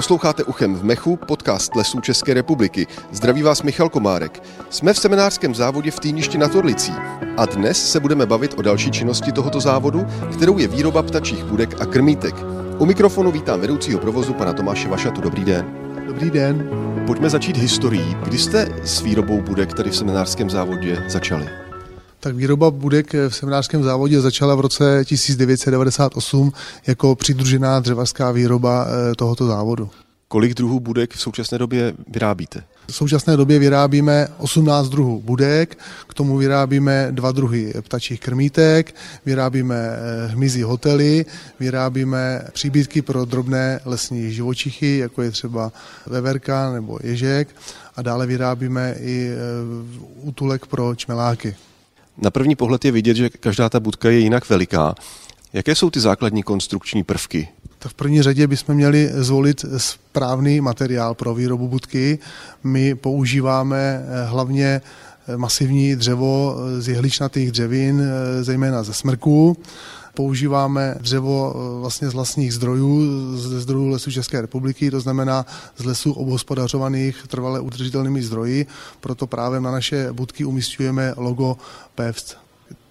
Posloucháte 0.00 0.44
Uchem 0.44 0.74
v 0.74 0.84
Mechu, 0.84 1.16
podcast 1.16 1.76
Lesů 1.76 2.00
České 2.00 2.34
republiky. 2.34 2.86
Zdraví 3.12 3.42
vás 3.42 3.62
Michal 3.62 3.88
Komárek. 3.88 4.42
Jsme 4.70 4.94
v 4.94 4.98
seminářském 4.98 5.54
závodě 5.54 5.90
v 5.90 6.00
Týništi 6.00 6.38
na 6.38 6.48
Torlicí 6.48 6.92
a 7.36 7.46
dnes 7.46 7.90
se 7.92 8.00
budeme 8.00 8.26
bavit 8.26 8.54
o 8.58 8.62
další 8.62 8.90
činnosti 8.90 9.32
tohoto 9.32 9.60
závodu, 9.60 10.06
kterou 10.32 10.58
je 10.58 10.68
výroba 10.68 11.02
ptačích 11.02 11.44
budek 11.44 11.80
a 11.80 11.86
krmítek. 11.86 12.34
U 12.78 12.86
mikrofonu 12.86 13.30
vítám 13.30 13.60
vedoucího 13.60 14.00
provozu 14.00 14.34
pana 14.34 14.52
Tomáše 14.52 14.88
Vašatu. 14.88 15.20
Dobrý 15.20 15.44
den. 15.44 15.66
Dobrý 16.06 16.30
den. 16.30 16.70
Pojďme 17.06 17.30
začít 17.30 17.56
historií. 17.56 18.16
Kdy 18.24 18.38
jste 18.38 18.68
s 18.84 19.00
výrobou 19.00 19.40
budek 19.40 19.74
tady 19.74 19.90
v 19.90 19.96
seminářském 19.96 20.50
závodě 20.50 21.04
začali? 21.08 21.69
Tak 22.20 22.36
výroba 22.36 22.70
budek 22.70 23.12
v 23.12 23.30
seminářském 23.30 23.82
závodě 23.82 24.20
začala 24.20 24.54
v 24.54 24.60
roce 24.60 25.04
1998 25.04 26.52
jako 26.86 27.14
přidružená 27.14 27.80
dřevařská 27.80 28.30
výroba 28.30 28.86
eh, 28.86 29.14
tohoto 29.14 29.46
závodu. 29.46 29.90
Kolik 30.28 30.54
druhů 30.54 30.80
budek 30.80 31.14
v 31.14 31.20
současné 31.20 31.58
době 31.58 31.94
vyrábíte? 32.08 32.62
V 32.86 32.94
současné 32.94 33.36
době 33.36 33.58
vyrábíme 33.58 34.28
18 34.38 34.88
druhů 34.88 35.22
budek, 35.24 35.78
k 36.06 36.14
tomu 36.14 36.36
vyrábíme 36.36 37.08
dva 37.10 37.32
druhy 37.32 37.72
ptačích 37.80 38.20
krmítek, 38.20 38.94
vyrábíme 39.26 39.76
eh, 39.76 40.26
hmyzí 40.26 40.62
hotely, 40.62 41.26
vyrábíme 41.60 42.42
příbytky 42.52 43.02
pro 43.02 43.24
drobné 43.24 43.80
lesní 43.84 44.32
živočichy, 44.32 44.98
jako 44.98 45.22
je 45.22 45.30
třeba 45.30 45.72
veverka 46.06 46.72
nebo 46.72 46.98
ježek 47.02 47.48
a 47.96 48.02
dále 48.02 48.26
vyrábíme 48.26 48.94
i 49.00 49.30
eh, 49.30 49.36
útulek 50.22 50.66
pro 50.66 50.94
čmeláky. 50.94 51.56
Na 52.18 52.30
první 52.30 52.56
pohled 52.56 52.84
je 52.84 52.92
vidět, 52.92 53.16
že 53.16 53.30
každá 53.30 53.68
ta 53.68 53.80
budka 53.80 54.10
je 54.10 54.18
jinak 54.18 54.48
veliká. 54.48 54.94
Jaké 55.52 55.74
jsou 55.74 55.90
ty 55.90 56.00
základní 56.00 56.42
konstrukční 56.42 57.04
prvky? 57.04 57.48
Tak 57.78 57.92
v 57.92 57.94
první 57.94 58.22
řadě 58.22 58.46
bychom 58.46 58.74
měli 58.74 59.10
zvolit 59.14 59.64
správný 59.76 60.60
materiál 60.60 61.14
pro 61.14 61.34
výrobu 61.34 61.68
budky. 61.68 62.18
My 62.64 62.94
používáme 62.94 63.78
eh, 63.78 64.24
hlavně 64.24 64.80
eh, 65.28 65.36
masivní 65.36 65.96
dřevo 65.96 66.56
z 66.78 66.88
jehličnatých 66.88 67.50
dřevin, 67.52 68.02
eh, 68.02 68.44
zejména 68.44 68.82
ze 68.82 68.94
smrků 68.94 69.56
používáme 70.14 70.94
dřevo 71.00 71.54
eh, 71.54 71.80
vlastně 71.80 72.10
z 72.10 72.14
vlastních 72.14 72.54
zdrojů, 72.54 73.00
ze 73.36 73.60
zdrojů 73.60 73.88
lesů 73.88 74.10
České 74.10 74.40
republiky, 74.40 74.90
to 74.90 75.00
znamená 75.00 75.46
z 75.76 75.84
lesů 75.84 76.12
obhospodařovaných 76.12 77.24
trvale 77.28 77.60
udržitelnými 77.60 78.22
zdroji, 78.22 78.66
proto 79.00 79.26
právě 79.26 79.60
na 79.60 79.70
naše 79.70 80.12
budky 80.12 80.44
umístujeme 80.44 81.14
logo 81.16 81.56
PEVC. 81.94 82.49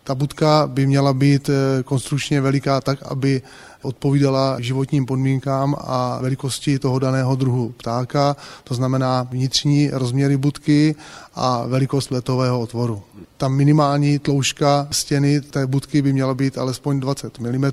Ta 0.10 0.16
budka 0.16 0.68
by 0.68 0.88
měla 0.88 1.14
být 1.14 1.50
eh, 1.50 1.84
konstrukčně 1.84 2.42
veliká 2.42 2.82
tak, 2.82 3.00
aby 3.04 3.42
odpovídala 3.82 4.60
životním 4.60 5.06
podmínkám 5.06 5.76
a 5.80 6.20
velikosti 6.22 6.80
toho 6.80 7.00
daného 7.00 7.36
druhu 7.36 7.74
ptáka, 7.78 8.36
to 8.64 8.74
znamená 8.74 9.28
vnitřní 9.32 9.90
rozměry 9.90 10.38
budky 10.38 10.96
a 11.36 11.66
velikost 11.68 12.12
letového 12.12 12.60
otvoru. 12.60 13.02
Ta 13.38 13.48
minimální 13.48 14.20
tloušťka 14.20 14.88
stěny 14.92 15.42
té 15.42 15.68
budky 15.68 16.02
by 16.02 16.14
měla 16.14 16.34
být 16.34 16.58
alespoň 16.58 17.00
20 17.00 17.40
mm, 17.40 17.72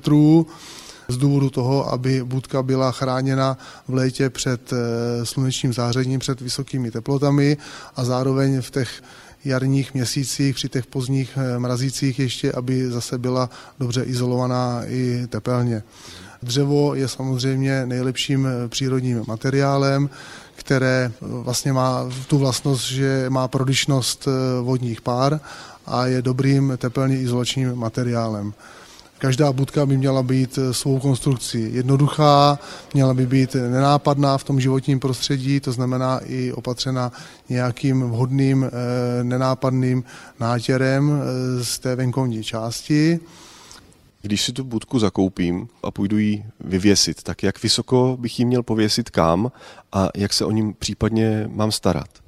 z 1.09 1.17
důvodu 1.17 1.51
toho, 1.51 1.93
aby 1.93 2.25
budka 2.25 2.63
byla 2.63 2.93
chráněna 2.93 3.59
v 3.89 3.95
létě 3.95 4.31
před 4.31 4.73
eh, 4.73 4.77
slunečním 5.27 5.73
zářením, 5.73 6.21
před 6.21 6.41
vysokými 6.41 6.91
teplotami 6.91 7.57
a 7.97 8.05
zároveň 8.05 8.61
v 8.61 8.71
těch 8.71 9.03
jarních 9.47 9.95
měsících, 9.95 10.55
při 10.55 10.69
těch 10.69 10.87
pozdních 10.87 11.39
eh, 11.41 11.59
mrazících 11.59 12.19
ještě, 12.19 12.53
aby 12.53 12.91
zase 12.91 13.19
byla 13.19 13.51
dobře 13.79 14.03
izolovaná 14.03 14.83
i 14.87 15.27
tepelně. 15.29 15.83
Dřevo 16.43 16.95
je 16.95 17.09
samozřejmě 17.09 17.87
nejlepším 17.87 18.47
eh, 18.47 18.69
přírodním 18.69 19.25
materiálem, 19.27 20.11
které 20.55 21.11
eh, 21.13 21.19
vlastně 21.21 21.73
má 21.73 22.11
tu 22.27 22.39
vlastnost, 22.39 22.89
že 22.89 23.27
má 23.29 23.49
prodyšnost 23.49 24.29
vodních 24.63 25.01
pár 25.01 25.41
a 25.87 26.07
je 26.07 26.23
dobrým 26.23 26.73
tepelně 26.79 27.19
izolačním 27.19 27.75
materiálem. 27.75 28.53
Každá 29.19 29.53
budka 29.53 29.87
by 29.87 29.97
měla 29.97 30.23
být 30.23 30.59
eh, 30.59 30.75
svou 30.75 30.99
konstrukcí 30.99 31.75
jednoduchá, 31.75 32.59
měla 32.95 33.15
by 33.15 33.27
být 33.27 33.55
nenápadná 33.55 34.39
v 34.39 34.45
tom 34.45 34.61
životním 34.61 35.01
prostředí, 35.01 35.61
to 35.61 35.73
znamená 35.73 36.21
i 36.25 36.53
opatřena 36.53 37.13
nějakým 37.49 38.03
vhodným 38.03 38.65
eh, 38.65 38.71
nenápadným 39.25 40.05
nátěrem 40.41 41.11
eh, 41.11 41.65
z 41.65 41.79
té 41.79 41.97
venkovní 41.97 42.45
části. 42.45 43.21
Když 44.23 44.43
si 44.43 44.53
tu 44.53 44.65
budku 44.65 44.99
zakoupím 44.99 45.69
a 45.83 45.91
půjdu 45.91 46.19
ji 46.19 46.45
vyvěsit, 46.61 47.23
tak 47.23 47.43
jak 47.43 47.63
vysoko 47.63 48.17
bych 48.21 48.39
ji 48.39 48.45
měl 48.45 48.63
pověsit 48.63 49.11
kam 49.11 49.53
a 49.93 50.09
jak 50.17 50.33
se 50.33 50.45
o 50.45 50.51
ním 50.51 50.75
případně 50.75 51.49
mám 51.53 51.73
starat? 51.73 52.26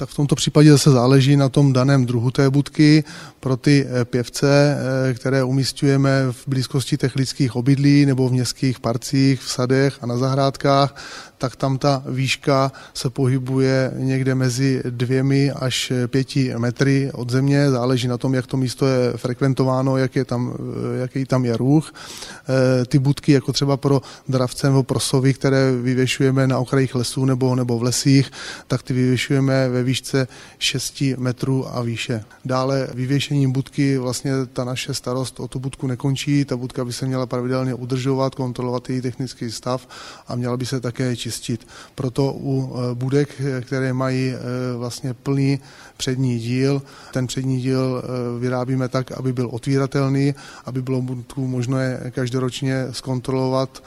Tak 0.00 0.08
v 0.08 0.14
tomto 0.14 0.34
případě 0.34 0.70
zase 0.72 0.90
záleží 0.90 1.36
na 1.36 1.48
tom 1.48 1.72
daném 1.72 2.06
druhu 2.06 2.30
té 2.30 2.50
budky. 2.50 3.04
Pro 3.40 3.56
ty 3.56 3.86
eh, 3.86 4.04
pěvce, 4.04 4.78
eh, 5.10 5.14
které 5.14 5.44
umístujeme 5.44 6.10
v 6.30 6.48
blízkosti 6.48 6.96
těch 6.96 7.16
lidských 7.16 7.56
obydlí 7.56 8.06
nebo 8.06 8.28
v 8.28 8.32
městských 8.32 8.80
parcích, 8.80 9.40
v 9.40 9.50
sadech 9.50 9.98
a 10.00 10.06
na 10.06 10.16
zahrádkách, 10.16 10.96
tak 11.40 11.56
tam 11.56 11.78
ta 11.78 12.02
výška 12.06 12.72
se 12.94 13.10
pohybuje 13.10 13.92
někde 13.96 14.34
mezi 14.34 14.82
dvěmi 14.90 15.52
až 15.52 15.92
pěti 16.06 16.52
metry 16.58 17.10
od 17.14 17.30
země, 17.30 17.70
záleží 17.70 18.08
na 18.08 18.18
tom, 18.18 18.34
jak 18.34 18.46
to 18.46 18.56
místo 18.56 18.86
je 18.86 19.12
frekventováno, 19.16 19.96
jak 19.96 20.16
je 20.16 20.24
tam, 20.24 20.54
jaký 21.00 21.24
tam 21.24 21.44
je. 21.44 21.56
E, 21.58 22.84
ty 22.84 22.98
budky, 22.98 23.32
jako 23.32 23.52
třeba 23.52 23.76
pro 23.76 24.02
dravce 24.28 24.66
nebo 24.66 24.82
pro 24.82 25.00
sovy, 25.00 25.34
které 25.34 25.72
vyvěšujeme 25.72 26.46
na 26.46 26.58
okrajích 26.58 26.94
lesů 26.94 27.24
nebo, 27.24 27.54
nebo 27.54 27.78
v 27.78 27.82
lesích, 27.82 28.30
tak 28.66 28.82
ty 28.82 28.92
vyvěšujeme 28.92 29.68
ve 29.68 29.82
výšce 29.90 30.28
6 30.58 31.02
metrů 31.18 31.66
a 31.76 31.82
výše. 31.82 32.24
Dále 32.44 32.88
vyvěšením 32.94 33.52
budky 33.52 33.98
vlastně 33.98 34.32
ta 34.52 34.64
naše 34.64 34.94
starost 34.94 35.40
o 35.40 35.48
tu 35.48 35.58
budku 35.58 35.86
nekončí, 35.86 36.44
ta 36.44 36.56
budka 36.56 36.84
by 36.84 36.92
se 36.92 37.06
měla 37.06 37.26
pravidelně 37.26 37.74
udržovat, 37.74 38.34
kontrolovat 38.34 38.90
její 38.90 39.00
technický 39.00 39.50
stav 39.50 39.88
a 40.28 40.36
měla 40.36 40.56
by 40.56 40.66
se 40.66 40.80
také 40.80 41.16
čistit. 41.16 41.66
Proto 41.94 42.32
u 42.32 42.54
eh, 42.54 42.94
budek, 42.94 43.28
které 43.60 43.92
mají 43.92 44.30
eh, 44.30 44.38
vlastně 44.78 45.14
plný 45.14 45.60
přední 45.96 46.38
díl, 46.38 46.82
ten 47.12 47.26
přední 47.26 47.60
díl 47.60 48.02
vyrábíme 48.40 48.88
tak, 48.88 49.12
aby 49.12 49.32
byl 49.32 49.48
otvíratelný, 49.52 50.34
aby 50.64 50.82
bylo 50.82 51.02
budku 51.02 51.46
možné 51.46 52.10
každoročně 52.10 52.86
zkontrolovat 52.90 53.82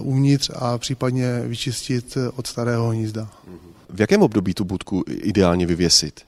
uvnitř 0.00 0.50
a 0.54 0.78
případně 0.78 1.42
vyčistit 1.46 2.18
od 2.36 2.46
starého 2.46 2.88
hnízda. 2.88 3.28
V 3.90 4.00
jakém 4.00 4.22
období 4.22 4.54
tu 4.54 4.64
budku 4.64 5.04
ideálně 5.08 5.66
vyvěsit? 5.66 6.20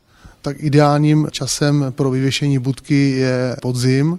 Tak 0.43 0.57
ideálním 0.61 1.29
časem 1.31 1.85
pro 1.91 2.11
vyvěšení 2.11 2.59
budky 2.59 3.11
je 3.11 3.57
podzim, 3.63 4.19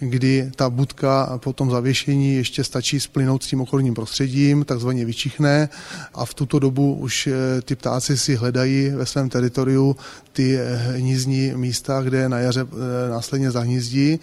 kdy 0.00 0.50
ta 0.56 0.70
budka 0.70 1.38
po 1.38 1.52
tom 1.52 1.70
zavěšení 1.70 2.34
ještě 2.34 2.64
stačí 2.64 3.00
splynout 3.00 3.42
s 3.42 3.46
tím 3.46 3.60
okolním 3.60 3.94
prostředím, 3.94 4.64
takzvaně 4.64 5.04
vyčichne 5.04 5.68
a 6.14 6.24
v 6.24 6.34
tuto 6.34 6.58
dobu 6.58 6.94
už 6.94 7.26
eh, 7.26 7.62
ty 7.62 7.76
ptáci 7.76 8.18
si 8.18 8.34
hledají 8.34 8.88
ve 8.88 9.06
svém 9.06 9.28
teritoriu 9.28 9.96
ty 10.32 10.58
hnízdní 10.96 11.52
místa, 11.56 12.02
kde 12.02 12.28
na 12.28 12.38
jaře 12.38 12.66
eh, 12.66 13.10
následně 13.10 13.50
zahnízdí 13.50 14.20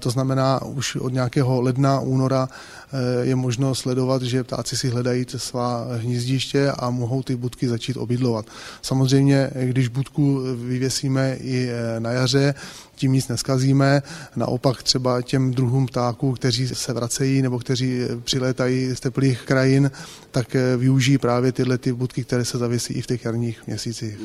to 0.00 0.10
znamená, 0.10 0.62
už 0.62 0.96
od 0.96 1.12
nějakého 1.12 1.60
ledna, 1.60 2.00
února 2.00 2.48
eh, 2.48 3.26
je 3.26 3.34
možno 3.34 3.74
sledovat, 3.74 4.22
že 4.22 4.44
ptáci 4.44 4.76
si 4.76 4.88
hledají 4.88 5.26
svá 5.36 5.86
hnízdiště 5.96 6.70
a 6.70 6.90
mohou 6.90 7.22
ty 7.22 7.36
budky 7.36 7.68
začít 7.68 7.96
obydlovat. 7.96 8.46
Samozřejmě, 8.82 9.50
když 9.62 9.88
budku 9.88 10.40
vyvěsíme 10.56 11.36
i 11.40 11.68
eh, 11.68 12.00
na 12.00 12.10
jaře, 12.10 12.54
tím 12.94 13.12
nic 13.12 13.28
neskazíme. 13.28 14.02
Naopak 14.36 14.82
třeba 14.82 15.22
těm 15.22 15.54
druhům 15.54 15.86
ptáků, 15.86 16.32
kteří 16.32 16.68
se 16.68 16.92
vracejí 16.92 17.42
nebo 17.42 17.58
kteří 17.58 18.02
eh, 18.02 18.16
přilétají 18.24 18.94
z 18.94 19.00
teplých 19.00 19.42
krajin, 19.42 19.90
tak 20.30 20.56
využijí 20.76 21.18
právě 21.18 21.52
tyhle 21.52 21.78
ty 21.78 21.92
budky, 21.92 22.24
které 22.24 22.44
se 22.44 22.58
zavěsí 22.58 22.94
i 22.94 23.02
v 23.02 23.06
těch 23.06 23.24
jarních 23.24 23.66
měsících. 23.66 24.18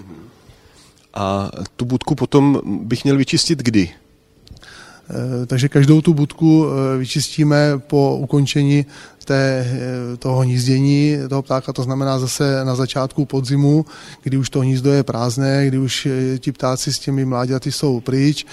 A 1.14 1.52
tu 1.76 1.86
budku 1.86 2.16
potom 2.16 2.62
bych 2.66 3.04
měl 3.04 3.18
vyčistit 3.18 3.60
kdy? 3.60 3.90
Eh, 5.10 5.46
takže 5.46 5.70
každou 5.70 6.02
tu 6.02 6.14
budku 6.14 6.66
eh, 6.66 6.98
vyčistíme 6.98 7.80
po 7.80 8.18
ukončení 8.18 8.86
té, 9.26 9.66
eh, 9.68 10.18
toho 10.18 10.40
hnízdění 10.40 11.18
toho 11.30 11.42
ptáka, 11.42 11.74
to 11.74 11.84
znamená 11.84 12.20
zase 12.20 12.66
na 12.66 12.76
začátku 12.76 13.26
podzimu, 13.26 13.86
kdy 14.24 14.38
už 14.38 14.50
to 14.50 14.60
hnízdo 14.60 14.94
je 14.94 15.04
prázdné, 15.04 15.68
kdy 15.68 15.78
už 15.78 16.08
ti 16.40 16.52
ptáci 16.52 16.94
s 16.94 17.00
těmi 17.00 17.26
mláďaty 17.26 17.72
jsou 17.72 18.00
pryč, 18.00 18.46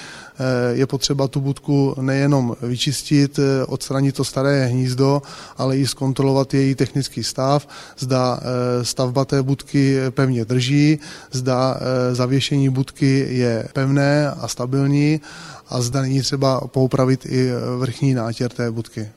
je 0.73 0.87
potřeba 0.87 1.29
tu 1.29 1.41
budku 1.41 1.95
nejenom 2.01 2.57
vyčistit, 2.63 3.41
odstranit 3.67 4.15
to 4.15 4.25
staré 4.25 4.67
hnízdo, 4.67 5.23
ale 5.57 5.79
i 5.79 5.87
zkontrolovat 5.87 6.55
její 6.55 6.75
technický 6.75 7.25
stav, 7.25 7.69
zda 7.99 8.41
stavba 8.83 9.25
té 9.25 9.43
budky 9.43 9.97
pevně 10.11 10.45
drží, 10.45 10.99
zda 11.33 11.81
zavěšení 12.12 12.69
budky 12.69 13.27
je 13.31 13.69
pevné 13.73 14.31
a 14.31 14.49
stabilní 14.49 15.21
a 15.69 15.81
zda 15.81 16.03
není 16.03 16.21
třeba 16.21 16.61
poupravit 16.61 17.27
i 17.27 17.51
vrchní 17.79 18.15
nátěr 18.15 18.51
té 18.51 18.71
budky. 18.71 19.09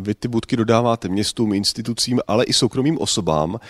Vy 0.00 0.14
ty 0.14 0.28
budky 0.28 0.56
dodáváte 0.56 1.08
městům, 1.08 1.52
institucím, 1.52 2.20
ale 2.28 2.44
i 2.44 2.52
soukromým 2.52 2.98
osobám. 2.98 3.60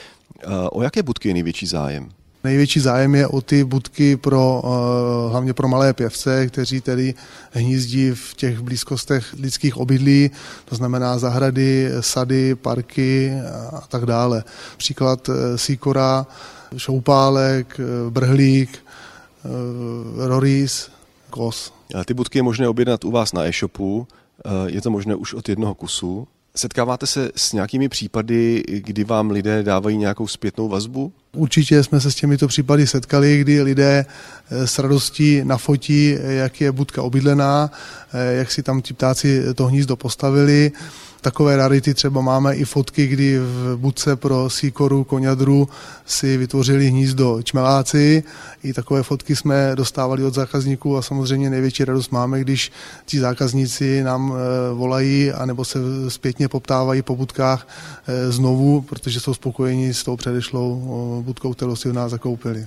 O 0.71 0.83
jaké 0.83 1.03
budky 1.03 1.29
je 1.29 1.35
největší 1.35 1.67
zájem? 1.67 2.09
Největší 2.45 2.81
zájem 2.81 3.15
je 3.15 3.27
o 3.27 3.41
ty 3.41 3.65
budky 3.65 4.17
pro, 4.17 4.63
eh, 4.65 5.31
hlavně 5.31 5.55
pro 5.55 5.69
malé 5.69 5.93
pěvce, 5.93 6.47
kteří 6.47 6.81
tedy 6.81 7.15
hnízdí 7.51 8.11
v 8.11 8.35
těch 8.35 8.61
blízkostech 8.61 9.35
lidských 9.41 9.77
obydlí, 9.77 10.31
to 10.65 10.75
znamená 10.75 11.19
zahrady, 11.19 11.91
sady, 12.01 12.55
parky 12.55 13.33
a 13.73 13.81
tak 13.89 14.07
dále. 14.07 14.45
Příklad 14.77 15.29
eh, 15.29 15.59
síkora, 15.59 16.27
šoupálek, 16.77 17.81
eh, 17.81 18.11
brhlík, 18.11 18.79
roris, 20.17 20.91
kos. 21.31 21.73
A 21.95 22.05
ty 22.05 22.15
budky 22.15 22.39
je 22.39 22.43
možné 22.43 22.69
objednat 22.69 23.05
u 23.05 23.11
vás 23.11 23.33
na 23.33 23.47
e-shopu, 23.47 24.07
je 24.67 24.81
to 24.81 24.91
možné 24.91 25.15
už 25.15 25.35
od 25.35 25.49
jednoho 25.49 25.75
kusu. 25.75 26.29
Setkáváte 26.57 27.07
se 27.07 27.31
s 27.37 27.53
nějakými 27.53 27.89
případy, 27.89 28.63
kdy 28.69 29.05
vám 29.05 29.31
lidé 29.31 29.63
dávají 29.63 29.97
nějakou 29.97 30.27
zpětnou 30.27 30.69
vazbu? 30.69 31.13
Určitě 31.37 31.83
jsme 31.85 32.01
se 32.01 32.11
s 32.11 32.15
těmito 32.15 32.49
případy 32.49 32.87
setkali, 32.87 33.39
kdy 33.39 33.63
lidé 33.63 34.07
eh, 34.51 34.67
s 34.67 34.79
radostí 34.79 35.41
nafotí, 35.45 36.17
jak 36.23 36.61
je 36.61 36.73
budka 36.73 37.03
obydlená, 37.03 37.71
eh, 38.13 38.35
jak 38.35 38.53
si 38.53 38.63
tam 38.63 38.83
ti 38.83 38.95
ptáci 38.95 39.55
to 39.55 39.67
hnízdo 39.67 39.97
postavili 39.97 40.73
takové 41.21 41.57
rarity 41.57 41.95
třeba 41.95 42.21
máme 42.21 42.55
i 42.55 42.65
fotky, 42.65 43.07
kdy 43.07 43.39
v 43.39 43.77
budce 43.77 44.17
pro 44.17 44.51
síkoru, 44.51 45.05
koňadru 45.05 45.69
si 46.07 46.37
vytvořili 46.37 46.87
hnízdo 46.87 47.43
čmeláci. 47.43 48.23
I 48.63 48.73
takové 48.73 49.03
fotky 49.03 49.37
jsme 49.37 49.73
dostávali 49.75 50.25
od 50.25 50.35
zákazníků 50.35 50.97
a 50.97 51.03
samozřejmě 51.03 51.51
největší 51.51 51.85
radost 51.85 52.13
máme, 52.13 52.41
když 52.41 52.73
ti 53.07 53.21
zákazníci 53.21 54.03
nám 54.03 54.33
eh, 54.33 54.75
volají 54.75 55.33
anebo 55.33 55.65
se 55.65 55.79
zpětně 56.09 56.49
poptávají 56.49 57.03
po 57.03 57.17
budkách 57.17 57.69
eh, 58.07 58.33
znovu, 58.33 58.81
protože 58.81 59.21
jsou 59.21 59.35
spokojeni 59.35 59.95
s 59.95 60.05
tou 60.05 60.17
předešlou 60.17 60.83
eh, 61.21 61.23
budkou, 61.23 61.53
kterou 61.53 61.77
si 61.77 61.89
u 61.89 61.93
nás 61.93 62.11
zakoupili. 62.11 62.67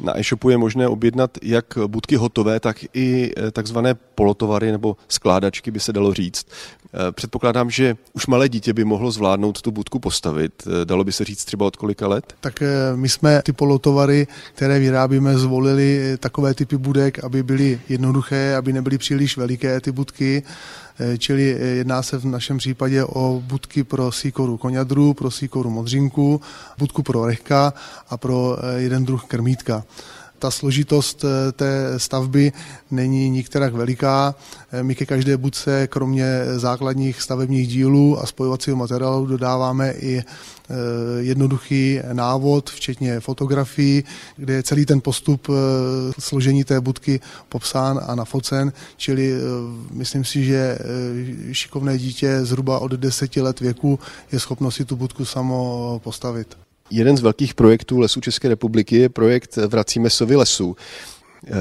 Na 0.00 0.18
e-shopu 0.18 0.50
je 0.50 0.58
možné 0.58 0.88
objednat 0.88 1.38
jak 1.42 1.78
budky 1.86 2.16
hotové, 2.16 2.60
tak 2.60 2.76
i 2.94 3.32
takzvané 3.52 3.94
polotovary 3.94 4.72
nebo 4.72 4.96
skládačky, 5.08 5.70
by 5.70 5.80
se 5.80 5.92
dalo 5.92 6.14
říct. 6.14 6.46
Eh, 6.94 7.12
předpokládám, 7.12 7.70
že 7.70 7.96
už 8.12 8.26
malé 8.26 8.48
dítě 8.48 8.72
by 8.72 8.84
mohlo 8.84 9.10
zvládnout 9.10 9.62
tu 9.62 9.70
budku 9.70 9.98
postavit. 9.98 10.52
Eh, 10.66 10.84
dalo 10.84 11.04
by 11.04 11.12
se 11.12 11.24
říct 11.24 11.44
třeba 11.44 11.66
od 11.66 11.76
kolika 11.76 12.08
let? 12.08 12.34
Tak 12.40 12.62
my 12.94 13.08
jsme 13.08 13.42
ty 13.42 13.52
polotovary, 13.52 14.26
které 14.54 14.78
vyrábíme, 14.78 15.38
zvolili 15.38 16.16
takové 16.20 16.54
typy 16.54 16.76
budek, 16.76 17.24
aby 17.24 17.42
byly 17.42 17.80
jednoduché, 17.88 18.56
aby 18.56 18.72
nebyly 18.72 18.98
příliš 18.98 19.36
veliké 19.36 19.80
ty 19.80 19.92
budky 19.92 20.42
Eh, 21.00 21.18
čili 21.18 21.54
eh, 21.54 21.64
jedná 21.66 22.02
se 22.02 22.18
v 22.18 22.24
našem 22.24 22.58
případě 22.58 23.04
o 23.04 23.42
budky 23.44 23.84
pro 23.84 24.12
síkoru 24.12 24.56
koňadru, 24.56 25.14
pro 25.14 25.30
síkoru 25.30 25.70
modřinku, 25.70 26.40
budku 26.78 27.02
pro 27.02 27.26
rechka 27.26 27.72
a 28.08 28.16
pro 28.16 28.58
eh, 28.58 28.80
jeden 28.80 29.04
druh 29.04 29.24
krmítka 29.24 29.84
ta 30.38 30.50
složitost 30.50 31.24
té 31.52 31.94
stavby 31.96 32.52
není 32.90 33.30
nikterak 33.30 33.74
veliká. 33.74 34.34
My 34.82 34.94
ke 34.94 35.06
každé 35.06 35.36
budce, 35.36 35.86
kromě 35.86 36.42
základních 36.56 37.22
stavebních 37.22 37.68
dílů 37.68 38.22
a 38.22 38.26
spojovacího 38.26 38.76
materiálu, 38.76 39.26
dodáváme 39.26 39.92
i 39.92 40.24
Eh, 40.70 41.22
jednoduchý 41.22 42.00
návod, 42.12 42.70
včetně 42.70 43.20
fotografií, 43.20 44.04
kde 44.36 44.54
je 44.54 44.62
celý 44.62 44.86
ten 44.86 45.00
postup 45.00 45.48
eh, 45.48 45.52
složení 46.18 46.64
té 46.64 46.80
budky 46.80 47.20
popsán 47.48 48.00
a 48.06 48.14
nafocen, 48.14 48.72
čili 48.96 49.32
eh, 49.32 49.38
myslím 49.92 50.24
si, 50.24 50.44
že 50.44 50.78
šikovné 51.52 51.98
dítě 51.98 52.44
zhruba 52.44 52.78
od 52.78 52.92
deseti 52.92 53.40
let 53.40 53.60
věku 53.60 53.98
je 54.32 54.40
schopno 54.40 54.70
si 54.70 54.84
tu 54.84 54.96
budku 54.96 55.24
samo 55.24 56.00
postavit. 56.04 56.67
Jeden 56.90 57.16
z 57.16 57.20
velkých 57.20 57.54
projektů 57.54 57.98
Lesů 57.98 58.20
České 58.20 58.48
republiky 58.48 58.96
je 58.96 59.08
projekt 59.08 59.56
Vracíme 59.56 60.10
sovy 60.10 60.36
lesů. 60.36 60.76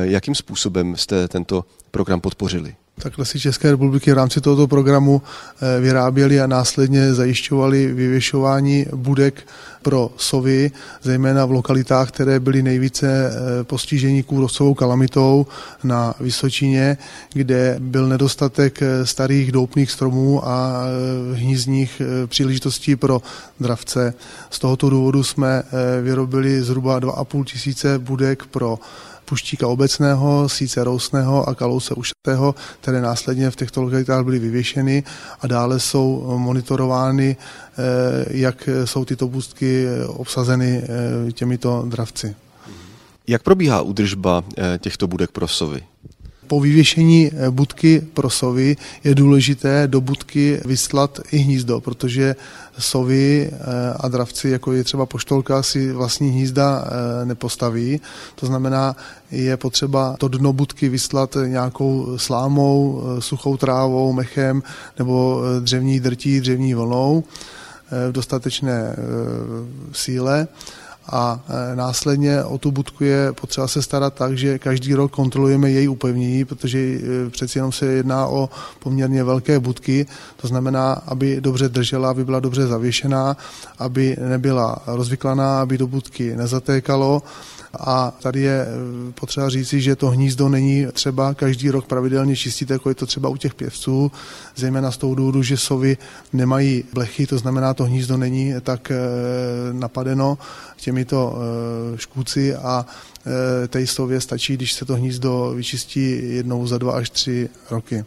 Jakým 0.01 0.35
způsobem 0.35 0.95
jste 0.95 1.27
tento 1.27 1.65
program 1.91 2.21
podpořili? 2.21 2.75
Tak 3.01 3.17
lesy 3.17 3.39
České 3.39 3.71
republiky 3.71 4.11
v 4.11 4.15
rámci 4.15 4.41
tohoto 4.41 4.67
programu 4.67 5.21
eh, 5.21 5.79
vyráběli 5.79 6.41
a 6.41 6.47
následně 6.47 7.13
zajišťovali 7.13 7.93
vyvěšování 7.93 8.85
budek 8.95 9.47
pro 9.81 10.11
sovy, 10.17 10.71
zejména 11.01 11.45
v 11.45 11.51
lokalitách, 11.51 12.07
které 12.11 12.39
byly 12.39 12.63
nejvíce 12.63 13.07
eh, 13.07 13.63
postižení 13.63 14.23
kůrovcovou 14.23 14.73
kalamitou 14.73 15.47
na 15.83 16.13
Vysočině, 16.19 16.97
kde 17.33 17.75
byl 17.79 18.07
nedostatek 18.07 18.81
eh, 18.81 19.05
starých 19.05 19.51
doupných 19.51 19.91
stromů 19.91 20.47
a 20.47 20.83
hnízdních 21.33 22.01
příležitostí 22.27 22.95
pro 22.95 23.21
dravce. 23.59 24.13
Z 24.49 24.59
tohoto 24.59 24.89
důvodu 24.89 25.23
jsme 25.23 25.63
vyrobili 26.01 26.61
zhruba 26.63 26.99
2,5 26.99 27.43
tisíce 27.43 27.99
budek 27.99 28.45
pro 28.45 28.79
puštíka 29.29 29.67
obecného, 29.67 30.49
síce 30.49 30.83
rousného 30.83 31.49
a 31.49 31.55
kalouse 31.55 31.93
ušatého, 31.93 32.55
které 32.81 33.01
následně 33.01 33.51
v 33.51 33.55
těchto 33.55 33.81
lokalitách 33.81 34.23
byly 34.23 34.39
vyvěšeny 34.39 35.03
a 35.41 35.47
dále 35.47 35.79
jsou 35.79 36.37
monitorovány, 36.37 37.35
eh, 37.35 38.25
jak 38.29 38.69
jsou 38.85 39.05
tyto 39.05 39.27
pustky 39.27 39.85
obsazeny 40.07 40.83
eh, 40.83 41.31
těmito 41.31 41.85
dravci. 41.87 42.35
Jak 43.27 43.43
probíhá 43.43 43.81
údržba 43.81 44.43
eh, 44.57 44.77
těchto 44.77 45.07
budek 45.07 45.31
pro 45.31 45.47
sovy? 45.47 45.83
Po 46.47 46.59
vyvěšení 46.59 47.31
eh, 47.33 47.49
budky 47.49 48.01
pro 48.13 48.29
sovy 48.29 48.75
je 49.03 49.15
důležité 49.15 49.87
do 49.87 50.01
budky 50.01 50.61
vyslat 50.65 51.19
i 51.31 51.37
hnízdo, 51.37 51.81
protože 51.81 52.35
sovy 52.79 53.49
eh, 53.51 53.57
a 53.99 54.07
dravci, 54.07 54.49
jako 54.49 54.73
je 54.73 54.83
třeba 54.83 55.05
poštolka, 55.05 55.63
si 55.63 55.91
vlastní 55.91 56.29
hnízda 56.29 56.85
eh, 56.85 57.25
nepostaví. 57.25 58.01
To 58.35 58.45
znamená, 58.45 58.95
je 59.31 59.57
potřeba 59.57 60.15
to 60.19 60.27
dno 60.27 60.53
budky 60.53 60.89
vyslat 60.89 61.37
nějakou 61.45 62.17
slámou, 62.17 63.03
suchou 63.19 63.57
trávou, 63.57 64.13
mechem 64.13 64.63
nebo 64.99 65.41
dřevní 65.59 65.99
drtí, 65.99 66.39
dřevní 66.39 66.73
vlnou 66.73 67.23
v 68.09 68.11
dostatečné 68.11 68.95
síle 69.91 70.47
a 71.09 71.39
e, 71.49 71.75
následně 71.75 72.43
o 72.43 72.57
tu 72.57 72.71
budku 72.71 73.03
je 73.03 73.33
potřeba 73.33 73.67
se 73.67 73.81
starat 73.81 74.13
tak, 74.13 74.37
že 74.37 74.59
každý 74.59 74.93
rok 74.93 75.11
kontrolujeme 75.11 75.71
její 75.71 75.87
upevnění, 75.87 76.45
protože 76.45 76.79
e, 76.79 77.29
přeci 77.29 77.57
jenom 77.57 77.71
se 77.71 77.85
jedná 77.85 78.27
o 78.27 78.49
poměrně 78.79 79.23
velké 79.23 79.59
budky, 79.59 80.05
to 80.35 80.47
znamená, 80.47 80.93
aby 80.93 81.41
dobře 81.41 81.69
držela, 81.69 82.09
aby 82.09 82.25
byla 82.25 82.39
dobře 82.39 82.67
zavěšená, 82.67 83.37
aby 83.79 84.17
nebyla 84.29 84.77
rozvyklaná, 84.87 85.61
aby 85.61 85.77
do 85.77 85.87
budky 85.87 86.35
nezatékalo. 86.35 87.23
A 87.79 88.11
tady 88.21 88.41
je 88.41 88.61
eh, 88.67 89.11
potřeba 89.11 89.49
říci, 89.49 89.81
že 89.81 89.95
to 89.95 90.09
hnízdo 90.09 90.49
není 90.49 90.87
třeba 90.91 91.33
každý 91.33 91.69
rok 91.69 91.85
pravidelně 91.85 92.35
čistit, 92.35 92.69
jako 92.69 92.89
je 92.89 92.95
to 92.95 93.05
třeba 93.05 93.29
u 93.29 93.37
těch 93.37 93.53
pěvců, 93.53 94.11
zejména 94.55 94.91
z 94.91 94.97
toho 94.97 95.15
důvodu, 95.15 95.43
že 95.43 95.57
sovy 95.57 95.97
nemají 96.33 96.83
blechy, 96.93 97.27
to 97.27 97.37
znamená, 97.37 97.73
to 97.73 97.83
hnízdo 97.83 98.17
není 98.17 98.53
tak 98.61 98.91
napadeno 99.71 100.37
těmito 100.97 101.37
eh, 101.37 101.97
škůdci 101.97 102.55
a 102.55 102.85
té 103.67 103.87
sově 103.87 104.21
stačí, 104.21 104.53
když 104.53 104.73
se 104.73 104.85
to 104.85 104.95
hnízdo 104.95 105.53
vyčistí 105.55 106.35
jednou 106.35 106.67
za 106.67 106.77
dva 106.77 106.93
až 106.93 107.09
tři 107.09 107.49
roky. 107.71 108.05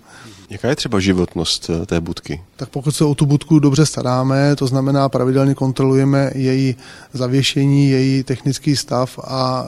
Jaká 0.51 0.69
je 0.69 0.77
třeba 0.77 1.01
životnost 1.01 1.71
eh, 1.71 1.87
té 1.87 2.01
budky? 2.01 2.43
Tak 2.57 2.69
pokud 2.69 2.91
se 2.91 3.05
o 3.05 3.15
tu 3.15 3.27
budku 3.27 3.59
dobře 3.59 3.87
staráme, 3.87 4.57
to 4.57 4.67
znamená 4.67 5.09
pravidelně 5.09 5.55
kontrolujeme 5.55 6.31
její 6.35 6.77
zavěšení, 7.13 7.91
její 7.91 8.23
technický 8.23 8.77
stav 8.77 9.19
a 9.25 9.65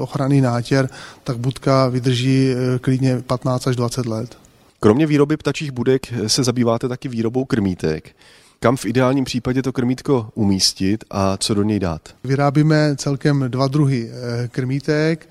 ochranný 0.00 0.40
nátěr, 0.40 0.88
tak 1.24 1.38
budka 1.38 1.88
vydrží 1.88 2.50
klidně 2.80 3.22
15 3.26 3.66
až 3.66 3.76
20 3.76 4.06
let. 4.06 4.36
Kromě 4.80 5.06
výroby 5.06 5.36
ptačích 5.36 5.70
budek 5.70 6.12
se 6.26 6.44
zabýváte 6.44 6.88
taky 6.88 7.08
výrobou 7.08 7.44
krmítek. 7.44 8.14
Kam 8.60 8.76
v 8.76 8.86
ideálním 8.86 9.24
případě 9.24 9.62
to 9.62 9.72
krmítko 9.72 10.30
umístit 10.34 11.04
a 11.10 11.36
co 11.36 11.54
do 11.54 11.62
něj 11.62 11.80
dát? 11.80 12.14
Vyrábíme 12.24 12.96
celkem 12.96 13.44
dva 13.48 13.68
druhy 13.68 14.10
krmítek. 14.50 15.28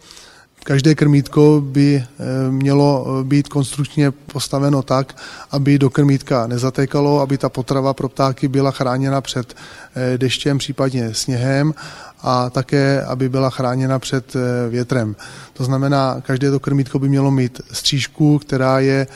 Každé 0.68 0.96
krmítko 0.96 1.62
by 1.62 1.96
eh, 1.96 2.52
mělo 2.52 3.06
eh, 3.08 3.24
být 3.24 3.48
konstrukčně 3.48 4.12
postaveno 4.12 4.84
tak, 4.84 5.16
aby 5.52 5.80
do 5.80 5.90
krmítka 5.90 6.48
nezatékalo, 6.48 7.22
aby 7.22 7.38
ta 7.38 7.50
potrava 7.50 7.94
pro 7.94 8.10
ptáky 8.10 8.48
byla 8.48 8.72
chráněna 8.72 9.22
před 9.22 9.56
eh, 9.96 10.18
deštěm, 10.18 10.58
případně 10.58 11.14
sněhem 11.14 11.74
a 12.22 12.50
také, 12.50 13.04
aby 13.04 13.30
byla 13.30 13.50
chráněna 13.50 14.00
před 14.00 14.34
větrem. 14.70 15.16
To 15.54 15.64
znamená, 15.64 16.22
každé 16.22 16.52
to 16.52 16.60
krmítko 16.60 17.00
by 17.00 17.10
mělo 17.10 17.32
mít 17.32 17.62
střížku, 17.72 18.40
která 18.40 18.80
je 18.80 19.08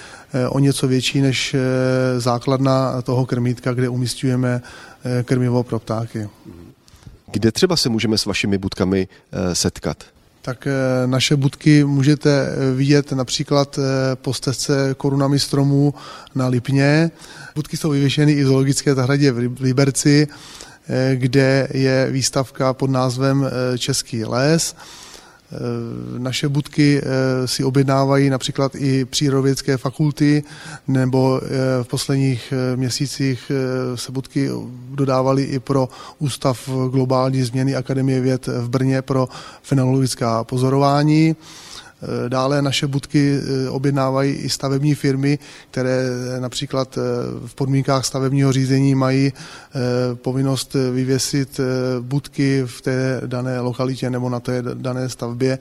o 0.50 0.60
něco 0.60 0.88
větší 0.88 1.22
než 1.22 1.56
základna 2.18 3.02
toho 3.02 3.26
krmítka, 3.26 3.74
kde 3.74 3.90
umístujeme 3.90 4.62
krmivo 5.26 5.64
pro 5.64 5.80
ptáky. 5.80 6.30
Kde 7.32 7.52
třeba 7.52 7.78
se 7.78 7.90
můžeme 7.90 8.18
s 8.18 8.26
vašimi 8.26 8.58
budkami 8.58 9.08
setkat? 9.54 10.11
Tak 10.42 10.68
naše 11.06 11.36
budky 11.36 11.84
můžete 11.84 12.50
vidět 12.76 13.12
například 13.12 13.80
po 14.16 14.34
stezce 14.34 14.96
korunami 14.98 15.40
stromů 15.40 15.94
na 16.36 16.48
Lipně. 16.48 17.12
Budky 17.56 17.78
jsou 17.78 17.90
vyvěšeny 17.90 18.32
i 18.32 18.44
v 18.44 18.48
zoologické 18.48 18.96
zahradě 18.96 19.32
v 19.32 19.62
Liberci, 19.62 20.28
kde 21.16 21.68
je 21.74 22.08
výstavka 22.12 22.74
pod 22.74 22.90
názvem 22.90 23.50
Český 23.78 24.26
les. 24.26 24.76
Eh, 25.54 26.20
naše 26.20 26.50
budky 26.50 27.02
eh, 27.04 27.48
si 27.48 27.64
objednávají 27.64 28.30
například 28.30 28.76
i 28.76 29.06
přírodovědské 29.06 29.78
fakulty, 29.78 30.44
nebo 30.88 31.42
eh, 31.44 31.84
v 31.84 31.88
posledních 31.88 32.54
měsících 32.76 33.52
se 33.96 34.12
budky 34.12 34.50
dodávaly 34.90 35.44
i 35.44 35.60
pro 35.60 35.90
Ústav 36.20 36.70
globální 36.92 37.44
změny 37.44 37.76
Akademie 37.76 38.22
věd 38.22 38.48
v 38.48 38.70
Brně 38.70 39.02
pro 39.02 39.30
fenologická 39.62 40.44
pozorování. 40.44 41.36
Eh, 42.04 42.30
dále 42.30 42.62
naše 42.62 42.88
budky 42.88 43.40
eh, 43.40 43.70
objednávají 43.70 44.34
i 44.34 44.50
stavební 44.50 44.96
firmy, 44.96 45.40
které 45.72 46.04
eh, 46.38 46.40
například 46.40 46.98
v 47.46 47.56
podmínkách 47.56 48.06
stavebního 48.06 48.52
řízení 48.52 48.96
mají 48.96 49.34
povinnost 50.14 50.76
vyvěsit 50.94 51.60
budky 52.02 52.64
v 52.66 52.82
té 52.82 53.22
dané 53.26 53.60
lokalitě 53.60 54.10
nebo 54.10 54.30
na 54.30 54.40
té 54.40 54.64
dané 54.74 55.10
stavbě, 55.10 55.60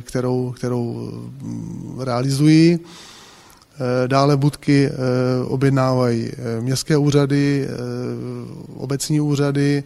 kterou, 0.00 0.54
kterou 0.56 1.10
mm, 1.42 2.00
realizují. 2.00 2.78
Dále 4.06 4.36
budky 4.36 4.90
objednávají 5.44 6.30
městské 6.60 6.96
úřady, 6.96 7.68
obecní 8.76 9.20
úřady, 9.20 9.82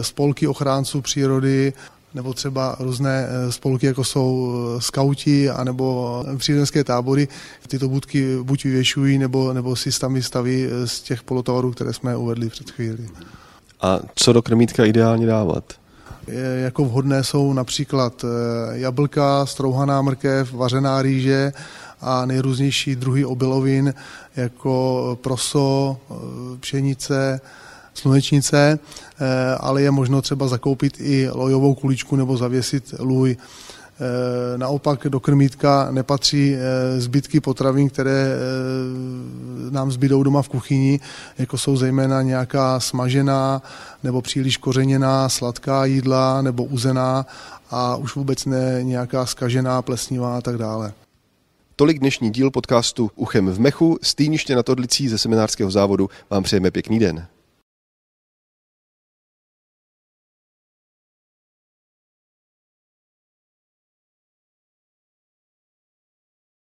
spolky 0.00 0.46
ochránců 0.46 1.00
přírody, 1.00 1.72
nebo 2.14 2.34
třeba 2.34 2.76
různé 2.78 3.26
eh, 3.28 3.52
spolky, 3.52 3.86
jako 3.86 4.04
jsou 4.04 4.54
eh, 4.76 4.80
skauti, 4.80 5.50
anebo 5.50 6.24
přírodenské 6.38 6.84
tábory. 6.84 7.28
Tyto 7.68 7.88
budky 7.88 8.38
buď 8.42 8.64
vyvěšují, 8.64 9.18
nebo, 9.18 9.52
nebo 9.52 9.76
si 9.76 10.00
tam 10.00 10.22
staví 10.22 10.66
eh, 10.66 10.86
z 10.86 11.00
těch 11.00 11.22
polotovarů, 11.22 11.72
které 11.72 11.92
jsme 11.92 12.16
uvedli 12.16 12.48
před 12.48 12.70
chvíli. 12.70 13.08
A 13.80 14.00
co 14.14 14.32
do 14.32 14.42
krmítka 14.42 14.84
ideálně 14.84 15.26
dávat? 15.26 15.64
Jako 16.62 16.84
vhodné 16.84 17.24
jsou 17.24 17.52
například 17.52 18.24
jablka, 18.72 19.46
strouhaná 19.46 20.02
mrkev, 20.02 20.52
vařená 20.52 21.02
rýže 21.02 21.52
a 22.00 22.26
nejrůznější 22.26 22.96
druhy 22.96 23.24
obilovin, 23.24 23.94
jako 24.36 25.18
proso, 25.22 25.96
pšenice, 26.60 27.40
slunečnice, 27.98 28.78
eh, 28.78 29.54
ale 29.60 29.82
je 29.82 29.90
možno 29.90 30.22
třeba 30.22 30.48
zakoupit 30.48 30.96
i 31.00 31.28
lojovou 31.32 31.74
kuličku 31.74 32.16
nebo 32.16 32.36
zavěsit 32.36 32.94
lůj. 32.98 33.36
Eh, 34.00 34.58
naopak 34.58 35.06
do 35.08 35.20
krmítka 35.20 35.88
nepatří 35.90 36.54
eh, 36.54 37.00
zbytky 37.00 37.40
potravin, 37.40 37.88
které 37.88 38.36
nám 39.70 39.92
zbydou 39.92 40.22
doma 40.22 40.42
v 40.42 40.48
kuchyni, 40.48 41.00
jako 41.38 41.58
jsou 41.58 41.76
zejména 41.76 42.22
nějaká 42.22 42.80
smažená 42.80 43.62
nebo 44.02 44.22
příliš 44.22 44.56
kořeněná 44.56 45.28
sladká 45.28 45.84
jídla 45.84 46.42
nebo 46.42 46.64
uzená 46.64 47.26
a 47.70 47.96
už 47.96 48.16
vůbec 48.16 48.44
ne 48.44 48.80
nějaká 48.82 49.26
skažená, 49.26 49.82
plesnivá 49.82 50.38
a 50.38 50.40
tak 50.40 50.58
dále. 50.58 50.92
Tolik 51.76 51.98
dnešní 51.98 52.30
díl 52.30 52.50
podcastu 52.50 53.10
Uchem 53.16 53.48
v 53.50 53.60
mechu. 53.60 53.98
Stýniště 54.02 54.56
nad 54.56 54.68
Odlicí 54.68 55.08
ze 55.08 55.18
seminářského 55.18 55.70
závodu 55.70 56.10
vám 56.30 56.42
přejeme 56.42 56.70
pěkný 56.70 56.98
den. 56.98 57.26